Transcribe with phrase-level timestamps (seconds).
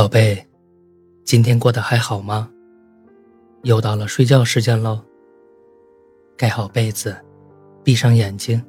[0.00, 0.48] 宝贝，
[1.26, 2.48] 今天过得还好吗？
[3.64, 4.98] 又到了睡觉时间喽。
[6.38, 7.14] 盖好被子，
[7.84, 8.64] 闭上眼睛，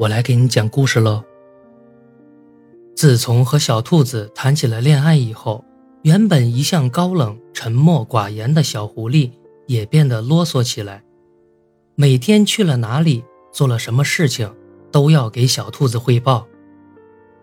[0.00, 1.22] 我来给你讲故事喽。
[2.96, 5.64] 自从和小兔子谈起了恋爱以后，
[6.02, 9.30] 原本一向高冷、沉默寡言的小狐狸
[9.68, 11.04] 也变得啰嗦起来。
[11.94, 14.52] 每天去了哪里，做了什么事情，
[14.90, 16.48] 都要给小兔子汇报。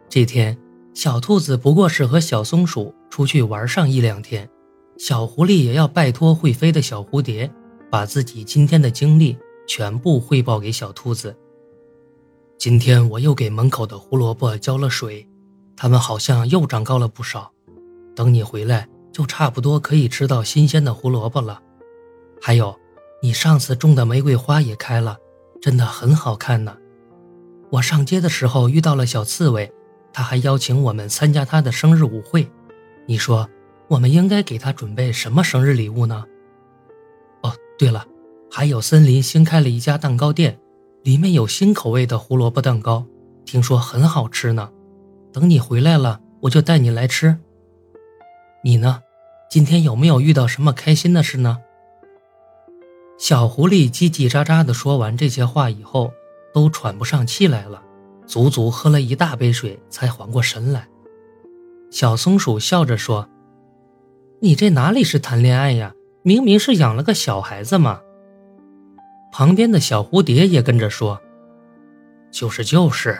[0.09, 0.57] 这天。
[1.01, 4.49] 小兔子不过是和小松鼠出去玩上一两天，
[4.97, 7.49] 小狐狸也要拜托会飞的小蝴蝶，
[7.89, 11.33] 把自己今天的经历全部汇报给小兔子。
[12.57, 15.25] 今天我又给门口的胡萝卜浇了水，
[15.77, 17.49] 它们好像又长高了不少。
[18.13, 21.61] 等你回来，就差不多可以吃到新鲜的胡萝卜了。
[22.41, 22.77] 还有，
[23.21, 25.17] 你上次种的玫瑰花也开了，
[25.61, 26.75] 真的很好看呢。
[27.69, 29.71] 我上街的时候遇到了小刺猬。
[30.11, 32.49] 他还邀请我们参加他的生日舞会，
[33.05, 33.49] 你说
[33.87, 36.25] 我们应该给他准备什么生日礼物呢？
[37.41, 38.05] 哦，对了，
[38.51, 40.59] 还有森林新开了一家蛋糕店，
[41.03, 43.05] 里面有新口味的胡萝卜蛋糕，
[43.45, 44.69] 听说很好吃呢。
[45.31, 47.37] 等你回来了，我就带你来吃。
[48.63, 49.01] 你呢？
[49.49, 51.59] 今天有没有遇到什么开心的事呢？
[53.17, 56.13] 小狐狸叽叽喳喳地说完这些话以后，
[56.53, 57.81] 都喘不上气来了。
[58.29, 60.87] 足足喝了一大杯水才缓过神来。
[61.89, 63.27] 小松鼠笑着说
[64.39, 65.95] ：“你这哪里是谈恋爱呀？
[66.21, 68.01] 明明是养了个小孩子嘛。”
[69.33, 71.19] 旁边的小蝴蝶也跟着说
[72.29, 73.19] ：“就是就是。”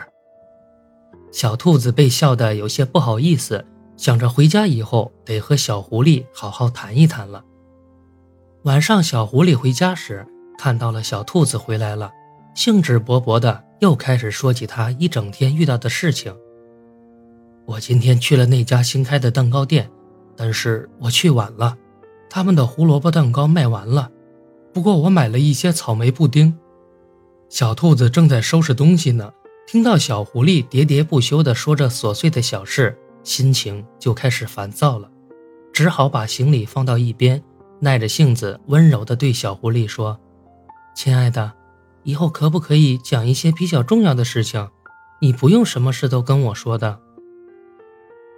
[1.32, 7.44] 小兔子被笑得有些不好意思，想着回家以后得和小狐狸好好谈一谈了。
[8.62, 10.24] 晚上，小狐狸回家时
[10.56, 12.12] 看到了小兔子回来了，
[12.60, 13.64] 兴致勃勃的。
[13.78, 16.36] 又开始说起他一整天遇到的事情。
[17.64, 19.90] 我今天去了那家新开的蛋糕店，
[20.36, 21.74] 但是我去晚了，
[22.28, 24.10] 他们的胡萝卜蛋糕卖完了。
[24.74, 26.54] 不过我买了一些草莓布丁。
[27.48, 29.32] 小兔子正在收拾东西呢，
[29.66, 35.10] 听到小狐狸喋喋不休地说着琐碎的小事，心情就开始烦躁了，
[35.72, 37.42] 只好把行李放到一边，
[37.80, 40.20] 耐着性子温柔地对小狐狸说
[40.94, 41.50] ：“亲爱的。”
[42.02, 44.68] 以后可不可以讲一些比较重要的事情？
[45.20, 46.98] 你不用什么事都跟我说的。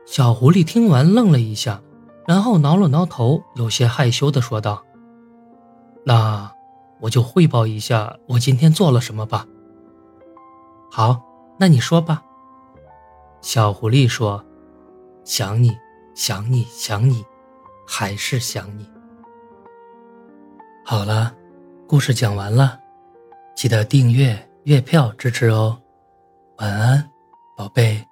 [0.04, 1.80] 小狐狸听完愣了一下，
[2.26, 4.84] 然后挠了挠头，有些害羞地说道
[6.04, 6.50] ：“那
[7.00, 9.46] 我就汇报一下我今天做了什么吧。”
[10.90, 11.22] 好，
[11.58, 12.22] 那你说吧。
[13.40, 14.44] 小狐狸说
[15.24, 15.76] ：“想你，
[16.14, 17.24] 想你，想你，
[17.86, 18.84] 还是想你。”
[20.84, 21.32] 好了，
[21.86, 22.81] 故事讲完了。
[23.62, 25.80] 记得订阅月票支持哦，
[26.56, 27.08] 晚安，
[27.56, 28.04] 宝贝。